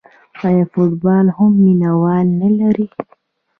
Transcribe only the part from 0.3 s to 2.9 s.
آیا فوتبال هم مینه وال نلري؟